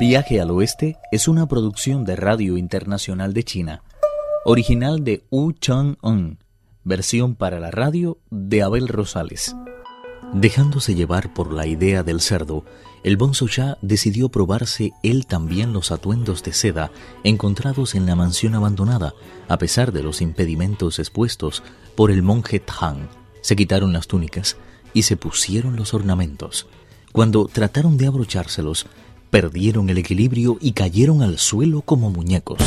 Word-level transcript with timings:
Viaje 0.00 0.40
al 0.40 0.50
Oeste 0.50 0.96
es 1.12 1.28
una 1.28 1.46
producción 1.46 2.06
de 2.06 2.16
Radio 2.16 2.56
Internacional 2.56 3.34
de 3.34 3.44
China, 3.44 3.82
original 4.46 5.04
de 5.04 5.26
Wu 5.30 5.52
Chang-un, 5.52 6.38
versión 6.84 7.34
para 7.34 7.60
la 7.60 7.70
radio 7.70 8.16
de 8.30 8.62
Abel 8.62 8.88
Rosales. 8.88 9.54
Dejándose 10.32 10.94
llevar 10.94 11.34
por 11.34 11.52
la 11.52 11.66
idea 11.66 12.02
del 12.02 12.22
cerdo, 12.22 12.64
el 13.04 13.18
Bonzo 13.18 13.44
decidió 13.82 14.30
probarse 14.30 14.92
él 15.02 15.26
también 15.26 15.74
los 15.74 15.92
atuendos 15.92 16.42
de 16.44 16.54
seda 16.54 16.90
encontrados 17.22 17.94
en 17.94 18.06
la 18.06 18.16
mansión 18.16 18.54
abandonada, 18.54 19.12
a 19.48 19.58
pesar 19.58 19.92
de 19.92 20.02
los 20.02 20.22
impedimentos 20.22 20.98
expuestos 20.98 21.62
por 21.94 22.10
el 22.10 22.22
monje 22.22 22.58
Tang. 22.58 23.06
Se 23.42 23.54
quitaron 23.54 23.92
las 23.92 24.06
túnicas 24.06 24.56
y 24.94 25.02
se 25.02 25.18
pusieron 25.18 25.76
los 25.76 25.92
ornamentos. 25.92 26.66
Cuando 27.12 27.50
trataron 27.52 27.98
de 27.98 28.06
abrochárselos, 28.06 28.86
perdieron 29.30 29.88
el 29.90 29.98
equilibrio 29.98 30.58
y 30.60 30.72
cayeron 30.72 31.22
al 31.22 31.38
suelo 31.38 31.82
como 31.82 32.10
muñecos. 32.10 32.58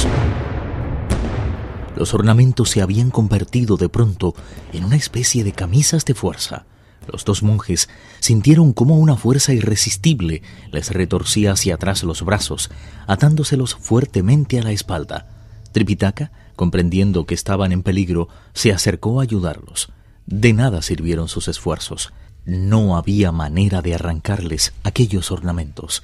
Los 1.96 2.14
ornamentos 2.14 2.70
se 2.70 2.82
habían 2.82 3.12
convertido 3.12 3.78
de 3.78 3.90
pronto 3.90 4.34
en 4.72 4.86
una 4.86 4.96
especie 4.96 5.44
de 5.44 5.52
camisas 5.52 6.06
de 6.06 6.16
fuerza. 6.16 6.66
Los 7.12 7.26
dos 7.26 7.44
monjes 7.44 7.90
sintieron 8.20 8.74
como 8.74 8.98
una 8.98 9.18
fuerza 9.18 9.54
irresistible 9.54 10.42
les 10.72 10.90
retorcía 10.92 11.52
hacia 11.52 11.76
atrás 11.76 12.04
los 12.04 12.24
brazos, 12.24 12.72
atándoselos 13.08 13.76
fuertemente 13.76 14.60
a 14.60 14.64
la 14.64 14.72
espalda. 14.72 15.28
Tripitaka, 15.74 16.32
comprendiendo 16.56 17.26
que 17.26 17.36
estaban 17.36 17.72
en 17.72 17.84
peligro, 17.84 18.30
se 18.54 18.72
acercó 18.72 19.20
a 19.20 19.24
ayudarlos. 19.24 19.92
De 20.26 20.54
nada 20.54 20.82
sirvieron 20.82 21.28
sus 21.28 21.48
esfuerzos. 21.48 22.14
No 22.46 22.96
había 22.96 23.32
manera 23.32 23.82
de 23.82 23.96
arrancarles 23.96 24.74
aquellos 24.84 25.32
ornamentos. 25.32 26.04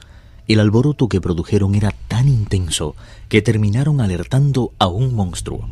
El 0.50 0.60
alboroto 0.60 1.08
que 1.10 1.22
produjeron 1.22 1.76
era 1.76 1.92
tan 2.08 2.28
intenso 2.28 2.96
que 3.28 3.44
terminaron 3.44 4.02
alertando 4.02 4.74
a 4.80 4.88
un 4.88 5.14
monstruo. 5.14 5.70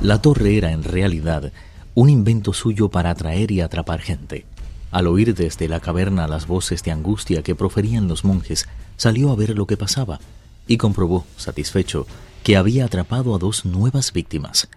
La 0.00 0.22
torre 0.22 0.56
era 0.56 0.70
en 0.70 0.84
realidad 0.84 1.52
un 1.96 2.10
invento 2.10 2.52
suyo 2.52 2.90
para 2.90 3.10
atraer 3.10 3.50
y 3.50 3.60
atrapar 3.60 3.98
gente. 3.98 4.46
Al 4.92 5.08
oír 5.08 5.34
desde 5.34 5.66
la 5.66 5.80
caverna 5.80 6.28
las 6.28 6.46
voces 6.46 6.84
de 6.84 6.92
angustia 6.92 7.42
que 7.42 7.56
proferían 7.56 8.06
los 8.06 8.24
monjes, 8.24 8.68
salió 8.96 9.32
a 9.32 9.34
ver 9.34 9.56
lo 9.56 9.66
que 9.66 9.76
pasaba 9.76 10.20
y 10.68 10.76
comprobó, 10.76 11.26
satisfecho, 11.36 12.06
que 12.44 12.56
había 12.56 12.84
atrapado 12.84 13.34
a 13.34 13.38
dos 13.38 13.64
nuevas 13.64 14.12
víctimas. 14.12 14.68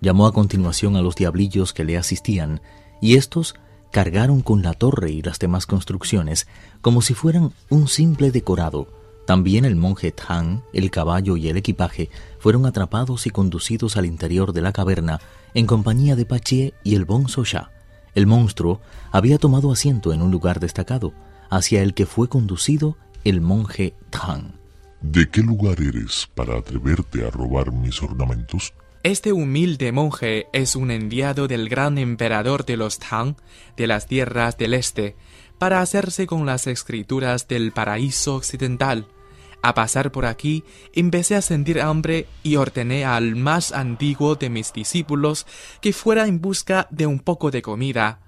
Llamó 0.00 0.26
a 0.26 0.32
continuación 0.32 0.96
a 0.96 1.02
los 1.02 1.16
diablillos 1.16 1.74
que 1.74 1.84
le 1.84 1.98
asistían 1.98 2.62
y 3.02 3.16
estos 3.16 3.56
cargaron 3.90 4.42
con 4.42 4.62
la 4.62 4.74
torre 4.74 5.10
y 5.10 5.22
las 5.22 5.38
demás 5.38 5.66
construcciones 5.66 6.46
como 6.80 7.02
si 7.02 7.14
fueran 7.14 7.52
un 7.68 7.88
simple 7.88 8.30
decorado. 8.30 8.88
También 9.26 9.64
el 9.64 9.76
monje 9.76 10.12
Tang, 10.12 10.62
el 10.72 10.90
caballo 10.90 11.36
y 11.36 11.48
el 11.48 11.56
equipaje 11.56 12.10
fueron 12.38 12.66
atrapados 12.66 13.26
y 13.26 13.30
conducidos 13.30 13.96
al 13.96 14.06
interior 14.06 14.52
de 14.52 14.62
la 14.62 14.72
caverna 14.72 15.20
en 15.54 15.66
compañía 15.66 16.16
de 16.16 16.26
Pachie 16.26 16.74
y 16.82 16.94
el 16.94 17.04
Bonzo 17.04 17.44
Ya. 17.44 17.70
El 18.14 18.26
monstruo 18.26 18.80
había 19.12 19.38
tomado 19.38 19.70
asiento 19.70 20.12
en 20.12 20.22
un 20.22 20.30
lugar 20.30 20.58
destacado, 20.58 21.12
hacia 21.48 21.82
el 21.82 21.94
que 21.94 22.06
fue 22.06 22.28
conducido 22.28 22.96
el 23.24 23.40
monje 23.40 23.94
Tang. 24.10 24.52
¿De 25.00 25.28
qué 25.28 25.42
lugar 25.42 25.80
eres 25.80 26.28
para 26.34 26.58
atreverte 26.58 27.26
a 27.26 27.30
robar 27.30 27.72
mis 27.72 28.02
ornamentos? 28.02 28.72
Este 29.02 29.32
humilde 29.32 29.92
monje 29.92 30.48
es 30.52 30.76
un 30.76 30.90
enviado 30.90 31.48
del 31.48 31.70
gran 31.70 31.96
emperador 31.96 32.66
de 32.66 32.76
los 32.76 32.98
Tang, 32.98 33.34
de 33.74 33.86
las 33.86 34.06
tierras 34.06 34.58
del 34.58 34.74
este, 34.74 35.16
para 35.56 35.80
hacerse 35.80 36.26
con 36.26 36.44
las 36.44 36.66
escrituras 36.66 37.48
del 37.48 37.72
paraíso 37.72 38.34
occidental. 38.34 39.08
A 39.62 39.72
pasar 39.72 40.12
por 40.12 40.26
aquí, 40.26 40.64
empecé 40.92 41.34
a 41.34 41.40
sentir 41.40 41.80
hambre 41.80 42.26
y 42.42 42.56
ordené 42.56 43.06
al 43.06 43.36
más 43.36 43.72
antiguo 43.72 44.34
de 44.34 44.50
mis 44.50 44.70
discípulos 44.74 45.46
que 45.80 45.94
fuera 45.94 46.26
en 46.26 46.42
busca 46.42 46.86
de 46.90 47.06
un 47.06 47.20
poco 47.20 47.50
de 47.50 47.62
comida. 47.62 48.20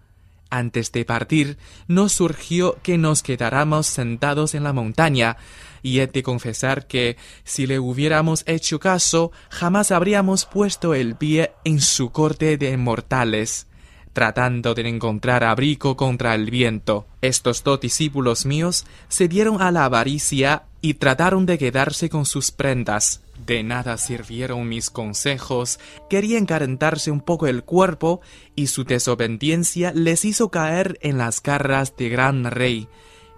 Antes 0.54 0.92
de 0.92 1.06
partir, 1.06 1.56
nos 1.88 2.12
surgió 2.12 2.76
que 2.82 2.98
nos 2.98 3.22
quedáramos 3.22 3.86
sentados 3.86 4.54
en 4.54 4.64
la 4.64 4.74
montaña, 4.74 5.38
y 5.82 6.00
he 6.00 6.06
de 6.06 6.22
confesar 6.22 6.86
que, 6.86 7.16
si 7.42 7.66
le 7.66 7.78
hubiéramos 7.78 8.44
hecho 8.46 8.78
caso, 8.78 9.32
jamás 9.48 9.90
habríamos 9.90 10.44
puesto 10.44 10.92
el 10.92 11.16
pie 11.16 11.52
en 11.64 11.80
su 11.80 12.10
corte 12.10 12.58
de 12.58 12.76
mortales 12.76 13.66
tratando 14.12 14.75
de 14.75 14.89
encontrar 14.89 15.45
abrigo 15.45 15.97
contra 15.97 16.34
el 16.34 16.50
viento. 16.50 17.06
Estos 17.21 17.65
dos 17.65 17.81
discípulos 17.81 18.47
míos 18.47 18.84
se 19.09 19.28
dieron 19.28 19.62
a 19.62 19.71
la 19.71 19.84
avaricia 19.84 20.65
y 20.81 20.95
trataron 20.95 21.47
de 21.47 21.59
quedarse 21.59 22.11
con 22.11 22.27
sus 22.27 22.50
prendas. 22.50 23.23
De 23.47 23.62
nada 23.62 23.97
sirvieron 23.99 24.69
mis 24.69 24.91
consejos, 24.91 25.81
querían 26.09 26.47
calentarse 26.47 27.11
un 27.11 27.21
poco 27.21 27.47
el 27.47 27.65
cuerpo 27.65 28.21
y 28.55 28.69
su 28.69 28.84
desobediencia 28.84 29.93
les 29.95 30.25
hizo 30.25 30.50
caer 30.50 30.99
en 31.03 31.19
las 31.19 31.43
garras 31.43 31.97
de 31.97 32.09
gran 32.09 32.44
rey. 32.44 32.89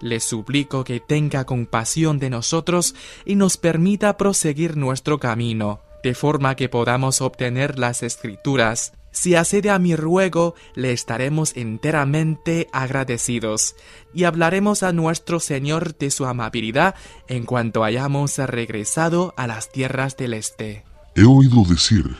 Les 0.01 0.23
suplico 0.23 0.83
que 0.83 0.99
tenga 0.99 1.45
compasión 1.45 2.19
de 2.19 2.29
nosotros 2.29 2.93
y 3.25 3.35
nos 3.35 3.57
permita 3.57 4.17
proseguir 4.17 4.77
nuestro 4.77 5.19
camino, 5.19 5.79
de 6.03 6.13
forma 6.13 6.55
que 6.55 6.69
podamos 6.69 7.21
obtener 7.21 7.79
las 7.79 8.03
escrituras 8.03 8.93
si 9.15 9.33
accede 9.33 9.69
a 9.69 9.79
mi 9.79 9.95
ruego, 9.95 10.55
le 10.75 10.91
estaremos 10.91 11.55
enteramente 11.55 12.67
agradecidos 12.73 13.77
y 14.13 14.25
hablaremos 14.25 14.83
a 14.83 14.91
nuestro 14.91 15.39
Señor 15.39 15.97
de 15.97 16.11
su 16.11 16.25
amabilidad 16.25 16.95
en 17.29 17.45
cuanto 17.45 17.85
hayamos 17.85 18.37
regresado 18.37 19.33
a 19.37 19.47
las 19.47 19.71
tierras 19.71 20.17
del 20.17 20.33
este. 20.33 20.83
He 21.15 21.23
oído 21.23 21.63
decir 21.63 22.13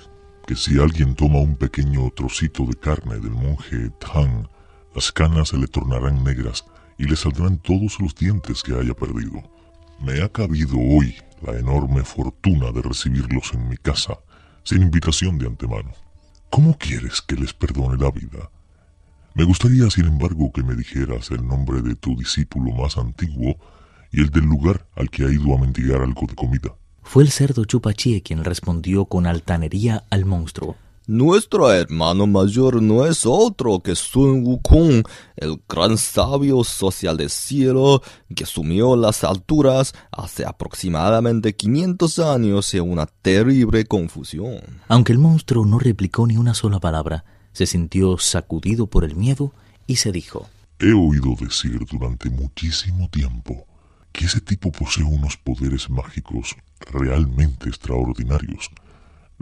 que 0.48 0.56
si 0.56 0.80
alguien 0.80 1.16
toma 1.16 1.40
un 1.40 1.58
pequeño 1.58 2.10
trocito 2.12 2.64
de 2.66 2.76
carne 2.76 3.20
del 3.20 3.32
monje 3.32 3.90
Tang, 4.00 4.48
las 4.96 5.12
canas 5.12 5.50
se 5.50 5.58
le 5.58 5.68
tornarán 5.68 6.24
negras 6.24 6.64
y 6.98 7.08
le 7.08 7.18
saldrán 7.18 7.58
todos 7.58 8.00
los 8.00 8.16
dientes 8.16 8.64
que 8.64 8.74
haya 8.74 8.94
perdido. 8.94 9.44
Me 10.00 10.22
ha 10.22 10.30
cabido 10.30 10.78
hoy 10.78 11.14
la 11.42 11.60
enorme 11.60 12.06
fortuna 12.06 12.72
de 12.72 12.82
recibirlos 12.82 13.54
en 13.54 13.68
mi 13.68 13.76
casa, 13.76 14.18
sin 14.64 14.82
invitación 14.82 15.38
de 15.38 15.48
antemano. 15.48 15.92
¿Cómo 16.56 16.78
quieres 16.78 17.22
que 17.22 17.36
les 17.36 17.54
perdone 17.54 18.02
la 18.02 18.10
vida? 18.12 18.50
Me 19.34 19.44
gustaría, 19.44 19.90
sin 19.90 20.06
embargo, 20.06 20.54
que 20.54 20.64
me 20.64 20.74
dijeras 20.74 21.30
el 21.32 21.46
nombre 21.46 21.82
de 21.82 21.96
tu 21.96 22.16
discípulo 22.16 22.72
más 22.72 22.98
antiguo 22.98 23.58
y 24.10 24.22
el 24.22 24.30
del 24.30 24.46
lugar 24.46 24.88
al 24.96 25.10
que 25.10 25.26
ha 25.26 25.30
ido 25.30 25.54
a 25.54 25.60
mendigar 25.60 26.02
algo 26.02 26.26
de 26.26 26.34
comida. 26.34 26.74
Fue 27.04 27.24
el 27.24 27.32
cerdo 27.32 27.66
Chupachie 27.66 28.22
quien 28.22 28.46
respondió 28.46 29.04
con 29.04 29.28
altanería 29.28 30.06
al 30.10 30.24
monstruo. 30.24 30.78
Nuestro 31.08 31.72
hermano 31.72 32.26
mayor 32.26 32.82
no 32.82 33.06
es 33.06 33.28
otro 33.28 33.80
que 33.80 33.94
Sun 33.94 34.44
Wukong, 34.44 35.04
el 35.36 35.62
gran 35.70 36.00
sabio 36.00 36.64
social 36.64 37.16
del 37.16 37.30
cielo 37.30 38.02
que 38.36 38.48
sumió 38.48 38.96
las 38.96 39.24
alturas 39.24 39.94
hace 40.12 40.46
aproximadamente 40.46 41.56
500 41.56 42.18
años 42.18 42.74
en 42.74 42.90
una 42.90 43.06
terrible 43.06 43.86
confusión. 43.86 44.62
Aunque 44.88 45.12
el 45.12 45.20
monstruo 45.20 45.64
no 45.64 45.78
replicó 45.78 46.26
ni 46.26 46.38
una 46.38 46.56
sola 46.56 46.80
palabra, 46.80 47.24
se 47.54 47.68
sintió 47.68 48.18
sacudido 48.18 48.88
por 48.88 49.06
el 49.06 49.16
miedo 49.16 49.54
y 49.86 49.98
se 49.98 50.12
dijo, 50.12 50.50
He 50.80 50.92
oído 50.92 51.36
decir 51.40 51.86
durante 51.86 52.32
muchísimo 52.32 53.08
tiempo 53.10 53.68
que 54.12 54.26
ese 54.26 54.42
tipo 54.42 54.72
posee 54.72 55.04
unos 55.04 55.38
poderes 55.38 55.88
mágicos 55.88 56.56
realmente 56.92 57.70
extraordinarios 57.70 58.72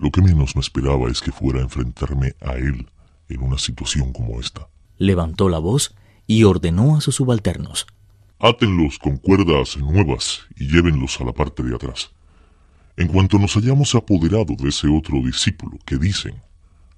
lo 0.04 0.12
que 0.12 0.22
menos 0.22 0.54
me 0.54 0.60
esperaba 0.60 1.10
es 1.10 1.22
que 1.22 1.32
fuera 1.32 1.60
a 1.60 1.64
enfrentarme 1.64 2.36
a 2.42 2.56
él 2.56 2.90
en 3.30 3.42
una 3.42 3.58
situación 3.58 4.12
como 4.12 4.38
esta. 4.42 4.68
Levantó 4.98 5.48
la 5.48 5.60
voz 5.60 5.96
y 6.28 6.44
ordenó 6.44 6.98
a 6.98 7.02
sus 7.02 7.16
subalternos. 7.16 7.88
Átenlos 8.38 9.00
con 9.00 9.16
cuerdas 9.16 9.78
nuevas 9.78 10.42
y 10.58 10.68
llévenlos 10.68 11.22
a 11.22 11.24
la 11.24 11.32
parte 11.32 11.64
de 11.64 11.74
atrás. 11.74 12.12
En 12.98 13.08
cuanto 13.08 13.40
nos 13.40 13.56
hayamos 13.56 13.96
apoderado 13.96 14.56
de 14.60 14.68
ese 14.68 14.90
otro 14.90 15.20
discípulo 15.24 15.80
que 15.86 15.96
dicen, 15.96 16.42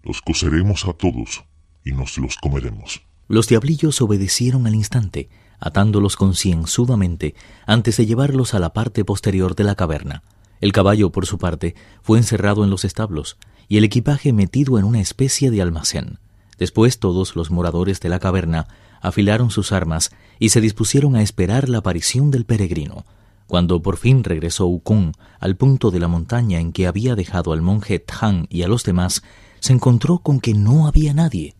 los 0.02 0.20
coseremos 0.22 0.86
a 0.86 0.94
todos 0.94 1.46
y 1.86 1.92
nos 1.92 2.18
los 2.18 2.36
comeremos. 2.38 3.04
Los 3.28 3.48
diablillos 3.48 4.02
obedecieron 4.02 4.66
al 4.66 4.74
instante, 4.74 5.30
atándolos 5.60 6.16
concienzudamente 6.16 7.36
antes 7.68 7.98
de 7.98 8.08
llevarlos 8.08 8.56
a 8.56 8.60
la 8.60 8.74
parte 8.74 9.06
posterior 9.06 9.56
de 9.56 9.64
la 9.64 9.76
caverna. 9.76 10.24
El 10.62 10.72
caballo, 10.72 11.12
por 11.12 11.26
su 11.26 11.38
parte, 11.38 11.76
fue 12.02 12.18
encerrado 12.18 12.64
en 12.64 12.70
los 12.70 12.86
establos 12.86 13.38
y 13.68 13.78
el 13.78 13.84
equipaje 13.84 14.34
metido 14.34 14.78
en 14.80 14.86
una 14.86 15.02
especie 15.02 15.52
de 15.52 15.62
almacén. 15.62 16.20
Después 16.58 17.00
todos 17.00 17.36
los 17.36 17.52
moradores 17.52 18.00
de 18.00 18.10
la 18.10 18.20
caverna 18.20 18.68
afilaron 19.02 19.52
sus 19.52 19.72
armas 19.72 20.12
y 20.40 20.50
se 20.50 20.62
dispusieron 20.62 21.16
a 21.16 21.22
esperar 21.22 21.70
la 21.70 21.80
aparición 21.80 22.32
del 22.32 22.46
peregrino. 22.46 23.06
Cuando 23.48 23.82
por 23.82 23.98
fin 23.98 24.24
regresó 24.24 24.66
Ukun 24.66 25.12
al 25.40 25.56
punto 25.56 25.92
de 25.92 26.00
la 26.00 26.08
montaña 26.08 26.60
en 26.60 26.72
que 26.72 26.88
había 26.88 27.16
dejado 27.16 27.54
al 27.54 27.62
monje 27.62 28.00
Tang 28.00 28.48
y 28.50 28.64
a 28.64 28.68
los 28.68 28.84
demás, 28.84 29.22
se 29.60 29.74
encontró 29.74 30.20
con 30.20 30.40
que 30.40 30.54
no 30.54 30.88
había 30.88 31.14
nadie. 31.14 31.56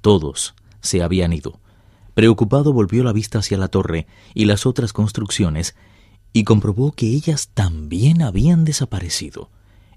Todos 0.00 0.54
se 0.80 1.02
habían 1.02 1.32
ido. 1.32 1.60
Preocupado 2.14 2.72
volvió 2.72 3.04
la 3.04 3.12
vista 3.12 3.38
hacia 3.38 3.58
la 3.58 3.68
torre 3.68 4.06
y 4.34 4.46
las 4.46 4.66
otras 4.66 4.92
construcciones 4.92 5.76
y 6.32 6.44
comprobó 6.44 6.92
que 6.92 7.06
ellas 7.06 7.50
también 7.54 8.22
habían 8.22 8.64
desaparecido. 8.64 9.50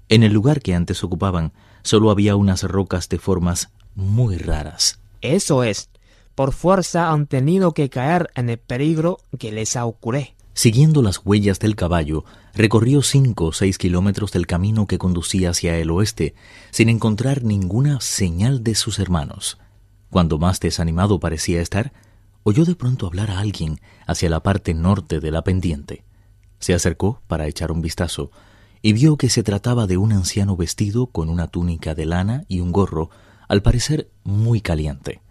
En 0.08 0.22
el 0.22 0.32
lugar 0.32 0.60
que 0.60 0.74
antes 0.74 1.02
ocupaban 1.04 1.52
solo 1.82 2.10
había 2.10 2.36
unas 2.36 2.62
rocas 2.62 3.08
de 3.08 3.18
formas 3.18 3.70
muy 3.94 4.36
raras. 4.36 4.98
Eso 5.20 5.64
es. 5.64 5.90
Por 6.34 6.52
fuerza 6.52 7.10
han 7.10 7.26
tenido 7.26 7.72
que 7.72 7.88
caer 7.88 8.30
en 8.34 8.50
el 8.50 8.58
peligro 8.58 9.18
que 9.38 9.52
les 9.52 9.76
ocurrido. 9.76 10.28
Siguiendo 10.52 11.02
las 11.02 11.20
huellas 11.24 11.58
del 11.58 11.74
caballo, 11.74 12.24
recorrió 12.54 13.02
cinco 13.02 13.46
o 13.46 13.52
seis 13.52 13.76
kilómetros 13.76 14.30
del 14.30 14.46
camino 14.46 14.86
que 14.86 14.98
conducía 14.98 15.50
hacia 15.50 15.76
el 15.78 15.90
oeste, 15.90 16.34
sin 16.70 16.88
encontrar 16.88 17.42
ninguna 17.42 18.00
señal 18.00 18.62
de 18.62 18.76
sus 18.76 19.00
hermanos. 19.00 19.58
Cuando 20.10 20.38
más 20.38 20.60
desanimado 20.60 21.18
parecía 21.18 21.60
estar, 21.60 21.92
oyó 22.44 22.64
de 22.64 22.76
pronto 22.76 23.08
hablar 23.08 23.32
a 23.32 23.40
alguien 23.40 23.80
hacia 24.06 24.30
la 24.30 24.44
parte 24.44 24.74
norte 24.74 25.18
de 25.18 25.32
la 25.32 25.42
pendiente. 25.42 26.04
Se 26.58 26.74
acercó 26.74 27.20
para 27.26 27.46
echar 27.46 27.72
un 27.72 27.82
vistazo 27.82 28.30
y 28.82 28.92
vio 28.92 29.16
que 29.16 29.30
se 29.30 29.42
trataba 29.42 29.86
de 29.86 29.96
un 29.96 30.12
anciano 30.12 30.56
vestido 30.56 31.06
con 31.06 31.30
una 31.30 31.46
túnica 31.46 31.94
de 31.94 32.04
lana 32.04 32.44
y 32.48 32.60
un 32.60 32.70
gorro, 32.70 33.08
al 33.48 33.62
parecer 33.62 34.10
muy 34.24 34.60
caliente. 34.60 35.22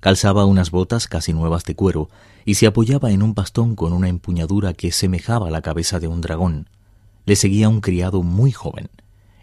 Calzaba 0.00 0.44
unas 0.44 0.70
botas 0.70 1.06
casi 1.06 1.32
nuevas 1.32 1.64
de 1.64 1.74
cuero 1.74 2.10
y 2.44 2.54
se 2.54 2.66
apoyaba 2.66 3.12
en 3.12 3.22
un 3.22 3.34
bastón 3.34 3.76
con 3.76 3.92
una 3.92 4.08
empuñadura 4.08 4.74
que 4.74 4.92
semejaba 4.92 5.50
la 5.50 5.62
cabeza 5.62 6.00
de 6.00 6.08
un 6.08 6.20
dragón. 6.20 6.68
Le 7.24 7.36
seguía 7.36 7.68
un 7.68 7.80
criado 7.80 8.22
muy 8.22 8.52
joven. 8.52 8.90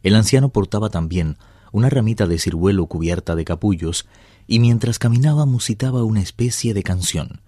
El 0.04 0.16
anciano 0.16 0.50
portaba 0.50 0.90
también 0.90 1.38
una 1.72 1.90
ramita 1.90 2.28
de 2.28 2.40
ciruelo 2.40 2.86
cubierta 2.88 3.36
de 3.36 3.46
capullos 3.46 4.08
y 4.48 4.60
mientras 4.60 5.00
caminaba 5.00 5.46
musitaba 5.46 6.04
una 6.04 6.22
especie 6.22 6.74
de 6.74 6.84
canción. 6.84 7.42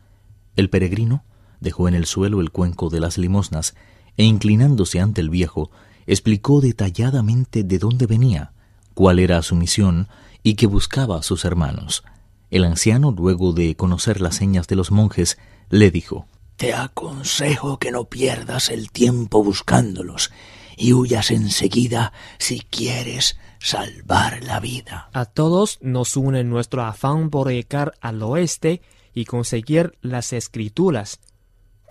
El 0.56 0.70
peregrino 0.70 1.24
dejó 1.62 1.88
en 1.88 1.94
el 1.94 2.06
suelo 2.06 2.42
el 2.42 2.52
cuenco 2.52 2.90
de 2.90 3.00
las 3.00 3.18
limosnas 3.18 3.76
e 4.18 4.26
inclinándose 4.26 5.00
ante 5.00 5.22
el 5.22 5.30
viejo, 5.30 5.72
explicó 6.06 6.60
detalladamente 6.60 7.64
de 7.64 7.80
dónde 7.80 8.08
venía, 8.08 8.52
cuál 8.94 9.20
era 9.20 9.42
su 9.42 9.56
misión 9.56 10.10
y 10.44 10.56
que 10.56 10.68
buscaba 10.68 11.18
a 11.18 11.24
sus 11.24 11.46
hermanos. 11.46 12.04
El 12.50 12.66
anciano, 12.66 13.12
luego 13.12 13.54
de 13.54 13.76
conocer 13.78 14.20
las 14.20 14.36
señas 14.36 14.68
de 14.68 14.76
los 14.76 14.92
monjes, 14.92 15.38
le 15.70 15.90
dijo 15.90 16.28
Te 16.58 16.74
aconsejo 16.74 17.80
que 17.80 17.92
no 17.92 18.06
pierdas 18.06 18.70
el 18.70 18.92
tiempo 18.92 19.42
buscándolos 19.42 20.32
y 20.76 20.94
huyas 20.94 21.32
enseguida 21.32 22.12
si 22.40 22.60
quieres 22.60 23.38
salvar 23.60 24.44
la 24.44 24.60
vida. 24.60 25.10
A 25.14 25.26
todos 25.26 25.78
nos 25.82 26.18
une 26.18 26.44
nuestro 26.44 26.84
afán 26.84 27.30
por 27.30 27.50
llegar 27.50 27.94
al 28.02 28.22
oeste 28.24 28.82
y 29.14 29.26
conseguir 29.26 29.98
las 30.02 30.34
escrituras. 30.34 31.20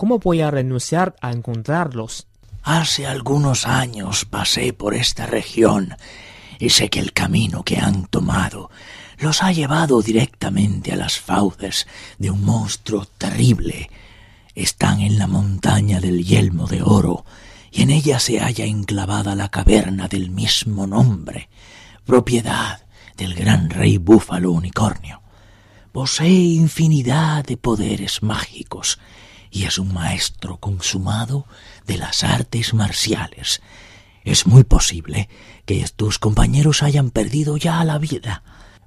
¿Cómo 0.01 0.19
voy 0.19 0.41
a 0.41 0.51
renunciar 0.51 1.15
a 1.21 1.31
encontrarlos? 1.31 2.27
Hace 2.63 3.07
algunos 3.07 3.67
años 3.67 4.25
pasé 4.25 4.73
por 4.73 4.95
esta 4.95 5.27
región 5.27 5.95
y 6.59 6.71
sé 6.71 6.89
que 6.89 7.01
el 7.01 7.13
camino 7.13 7.65
que 7.65 7.77
han 7.77 8.07
tomado 8.07 8.71
los 9.19 9.43
ha 9.43 9.53
llevado 9.53 10.01
directamente 10.01 10.91
a 10.95 10.97
las 10.97 11.19
fauces 11.19 11.87
de 12.17 12.31
un 12.31 12.43
monstruo 12.47 13.05
terrible. 13.19 13.91
Están 14.55 15.03
en 15.03 15.19
la 15.19 15.27
montaña 15.27 16.01
del 16.01 16.25
yelmo 16.25 16.67
de 16.67 16.81
oro, 16.81 17.27
y 17.71 17.83
en 17.83 17.91
ella 17.91 18.21
se 18.21 18.41
halla 18.41 18.65
enclavada 18.65 19.35
la 19.35 19.51
caverna 19.51 20.09
del 20.09 20.31
mismo 20.31 20.87
nombre, 20.87 21.51
propiedad 22.07 22.87
del 23.19 23.35
gran 23.35 23.69
rey 23.69 23.99
búfalo 23.99 24.51
unicornio. 24.53 25.21
Posee 25.93 26.55
infinidad 26.55 27.45
de 27.45 27.59
poderes 27.59 28.23
mágicos 28.23 28.99
y 29.51 29.65
es 29.65 29.79
un 29.79 29.93
maestro 29.93 30.59
consumado 30.59 31.47
de 31.87 31.99
las 31.99 32.25
artes 32.25 32.75
marciales. 32.75 33.61
Es 34.25 34.47
muy 34.47 34.65
posible 34.65 35.29
que 35.67 35.87
tus 35.97 36.19
compañeros 36.19 36.83
hayan 36.83 37.11
perdido 37.11 37.57
ya 37.57 37.83
la 37.85 37.99
vida 37.99 38.43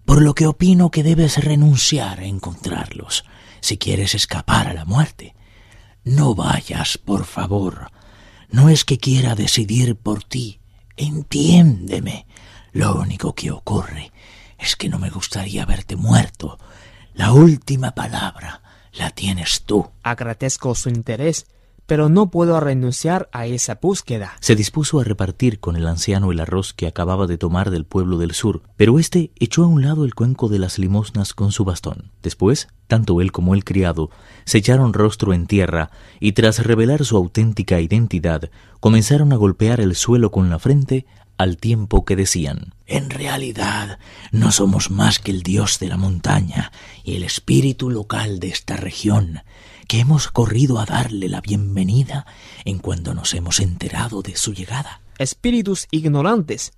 por 0.06 0.22
lo 0.22 0.36
que 0.36 0.48
opino 0.48 0.92
que 0.92 1.04
debes 1.04 1.44
renunciar 1.44 2.20
a 2.20 2.26
encontrarlos 2.26 3.24
si 3.62 3.78
quieres 3.78 4.16
escapar 4.16 4.68
a 4.68 4.74
la 4.74 4.86
muerte. 4.86 5.36
No 6.04 6.36
vayas, 6.36 6.98
por 6.98 7.26
favor. 7.26 7.92
No 8.50 8.70
es 8.70 8.84
que 8.84 8.98
quiera 8.98 9.36
decidir 9.36 9.96
por 9.96 10.24
ti. 10.24 10.60
Entiéndeme. 10.98 12.28
Lo 12.74 12.96
único 12.96 13.34
que 13.34 13.52
ocurre 13.52 14.12
es 14.58 14.76
que 14.76 14.90
no 14.90 15.00
me 15.00 15.10
gustaría 15.10 15.66
verte 15.66 15.96
muerto. 15.96 16.60
La 17.14 17.32
última 17.32 17.92
palabra 17.92 18.63
la 18.94 19.10
tienes 19.10 19.64
tú. 19.64 19.88
Agradezco 20.04 20.76
su 20.76 20.90
interés, 20.90 21.48
pero 21.86 22.10
no 22.10 22.30
puedo 22.30 22.60
renunciar 22.60 23.30
a 23.32 23.46
esa 23.46 23.80
búsqueda. 23.82 24.34
Se 24.40 24.56
dispuso 24.56 25.00
a 25.00 25.04
repartir 25.04 25.60
con 25.60 25.76
el 25.76 25.88
anciano 25.88 26.32
el 26.32 26.40
arroz 26.40 26.74
que 26.74 26.88
acababa 26.88 27.28
de 27.28 27.38
tomar 27.38 27.72
del 27.72 27.86
pueblo 27.86 28.18
del 28.18 28.34
sur, 28.34 28.62
pero 28.78 29.00
éste 29.00 29.32
echó 29.38 29.64
a 29.64 29.68
un 29.68 29.82
lado 29.82 30.06
el 30.06 30.16
cuenco 30.16 30.48
de 30.48 30.60
las 30.60 30.80
limosnas 30.80 31.34
con 31.34 31.52
su 31.52 31.66
bastón. 31.66 32.12
Después, 32.22 32.70
tanto 32.88 33.20
él 33.22 33.32
como 33.32 33.54
el 33.54 33.64
criado 33.64 34.10
se 34.46 34.60
echaron 34.60 34.94
rostro 34.94 35.34
en 35.34 35.48
tierra 35.48 35.92
y 36.20 36.34
tras 36.34 36.66
revelar 36.66 37.04
su 37.04 37.18
auténtica 37.18 37.82
identidad, 37.82 38.50
comenzaron 38.80 39.34
a 39.34 39.38
golpear 39.38 39.82
el 39.82 39.96
suelo 39.96 40.32
con 40.32 40.50
la 40.50 40.60
frente 40.60 41.06
al 41.38 41.58
tiempo 41.58 42.06
que 42.06 42.16
decían 42.16 42.73
En 42.86 43.10
realidad 43.10 44.00
no 44.32 44.52
somos 44.52 44.92
más 44.92 45.20
que 45.20 45.32
el 45.32 45.42
dios 45.42 45.80
de 45.80 45.88
la 45.88 45.98
montaña 45.98 46.72
y 47.04 47.16
el 47.16 47.24
espíritu 47.24 47.90
local 47.90 48.40
de 48.40 48.50
esta 48.50 48.76
región, 48.76 49.42
que 49.88 50.00
hemos 50.00 50.28
corrido 50.28 50.80
a 50.80 50.86
darle 50.86 51.30
la 51.30 51.42
bienvenida 51.42 52.26
en 52.66 52.80
cuando 52.80 53.14
nos 53.14 53.34
hemos 53.34 53.60
enterado 53.60 54.22
de 54.22 54.36
su 54.36 54.54
llegada. 54.54 55.02
Espíritus 55.18 55.88
ignorantes, 55.92 56.74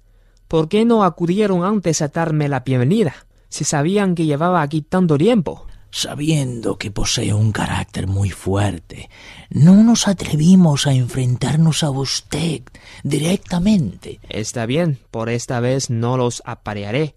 ¿por 0.48 0.70
qué 0.70 0.86
no 0.86 1.04
acudieron 1.04 1.64
antes 1.64 2.02
a 2.02 2.10
darme 2.10 2.50
la 2.50 2.60
bienvenida, 2.60 3.16
si 3.50 3.64
sabían 3.64 4.14
que 4.14 4.26
llevaba 4.26 4.62
aquí 4.62 4.82
tanto 4.82 5.18
tiempo? 5.18 5.66
Sabiendo 5.98 6.78
que 6.78 6.92
posee 6.92 7.34
un 7.34 7.54
carácter 7.54 8.06
muy 8.06 8.30
fuerte, 8.30 9.10
no 9.50 9.82
nos 9.82 10.10
atrevimos 10.10 10.88
a 10.88 10.94
enfrentarnos 10.94 11.84
a 11.86 11.90
usted 11.90 12.64
directamente. 13.06 14.20
Está 14.28 14.66
bien, 14.66 15.00
por 15.10 15.30
esta 15.30 15.62
vez 15.62 15.90
no 15.90 16.18
los 16.18 16.44
aparearé, 16.46 17.16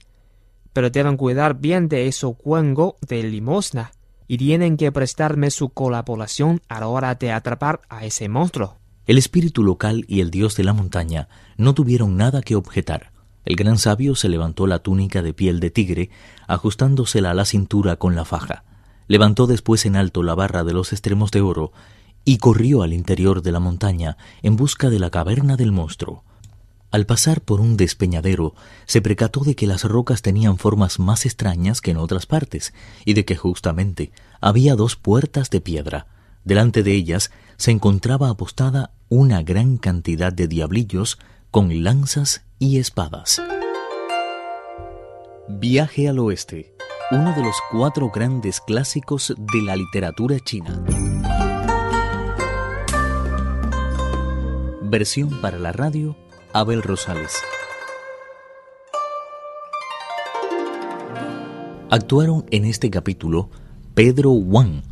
pero 0.73 0.91
deben 0.91 1.17
cuidar 1.17 1.59
bien 1.59 1.89
de 1.89 2.07
eso 2.07 2.35
cuengo 2.35 2.95
de 3.01 3.25
limosna 3.25 3.91
y 4.29 4.39
tienen 4.39 4.77
que 4.77 4.93
prestarme 4.93 5.51
su 5.51 5.71
colaboración 5.71 6.63
a 6.69 6.79
la 6.79 6.87
hora 6.87 7.17
de 7.17 7.33
atrapar 7.33 7.81
a 7.89 8.05
ese 8.05 8.29
monstruo. 8.29 8.77
El 9.07 9.19
espíritu 9.19 9.65
local 9.65 10.05
y 10.07 10.21
el 10.21 10.31
dios 10.31 10.55
de 10.55 10.63
la 10.63 10.73
montaña 10.73 11.29
no 11.57 11.75
tuvieron 11.75 12.17
nada 12.17 12.43
que 12.43 12.55
objetar. 12.55 13.11
El 13.45 13.57
gran 13.57 13.77
sabio 13.77 14.15
se 14.15 14.29
levantó 14.29 14.69
la 14.69 14.79
túnica 14.79 15.21
de 15.21 15.35
piel 15.35 15.59
de 15.59 15.71
tigre, 15.71 16.11
ajustándosela 16.47 17.33
a 17.33 17.35
la 17.35 17.45
cintura 17.45 17.97
con 17.97 18.15
la 18.15 18.25
faja. 18.25 18.63
Levantó 19.09 19.47
después 19.47 19.85
en 19.87 19.97
alto 19.97 20.23
la 20.23 20.35
barra 20.35 20.65
de 20.65 20.75
los 20.75 20.93
extremos 20.93 21.31
de 21.31 21.41
oro 21.41 21.73
y 22.25 22.39
corrió 22.39 22.83
al 22.83 22.93
interior 22.93 23.43
de 23.43 23.53
la 23.53 23.59
montaña 23.59 24.19
en 24.43 24.57
busca 24.57 24.91
de 24.91 24.99
la 24.99 25.11
caverna 25.11 25.57
del 25.57 25.73
monstruo. 25.73 26.25
Al 26.91 27.05
pasar 27.05 27.41
por 27.41 27.61
un 27.61 27.77
despeñadero, 27.77 28.55
se 28.87 29.03
percató 29.03 29.41
de 29.41 29.55
que 29.55 29.67
las 29.67 29.85
rocas 29.85 30.23
tenían 30.23 30.57
formas 30.57 30.99
más 30.99 31.27
extrañas 31.27 31.81
que 31.81 31.91
en 31.91 31.99
otras 31.99 32.27
partes, 32.27 32.73
y 33.05 33.13
de 33.13 33.25
que 33.25 33.37
justamente 33.37 34.11
había 34.41 34.75
dos 34.75 34.97
puertas 34.97 35.51
de 35.51 35.61
piedra. 35.61 36.07
Delante 36.45 36.83
de 36.83 36.93
ellas 36.93 37.31
se 37.59 37.73
encontraba 37.73 38.31
apostada 38.31 38.93
una 39.11 39.43
gran 39.43 39.77
cantidad 39.77 40.33
de 40.33 40.49
diablillos 40.49 41.19
con 41.51 41.83
lanzas 41.83 42.43
y 42.59 42.79
espadas. 42.79 43.43
Viaje 45.49 46.09
al 46.09 46.19
oeste, 46.19 46.75
uno 47.11 47.33
de 47.35 47.43
los 47.43 47.57
cuatro 47.71 48.11
grandes 48.11 48.61
clásicos 48.61 49.35
de 49.39 49.63
la 49.63 49.77
literatura 49.77 50.39
china. 50.41 50.85
Versión 54.83 55.41
para 55.41 55.59
la 55.59 55.73
radio 55.73 56.17
Abel 56.53 56.83
Rosales. 56.83 57.33
Actuaron 61.91 62.45
en 62.51 62.67
este 62.67 62.91
capítulo 62.91 63.49
Pedro 63.95 64.33
Wang, 64.33 64.83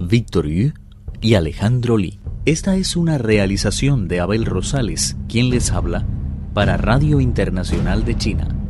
Víctor 0.00 0.48
Yu 0.48 0.72
y 1.20 1.34
Alejandro 1.34 1.98
Lee. 1.98 2.18
Esta 2.46 2.74
es 2.74 2.96
una 2.96 3.16
realización 3.16 4.08
de 4.08 4.18
Abel 4.18 4.44
Rosales, 4.44 5.16
quien 5.28 5.50
les 5.50 5.70
habla, 5.70 6.04
para 6.52 6.76
Radio 6.76 7.20
Internacional 7.20 8.04
de 8.04 8.16
China. 8.16 8.63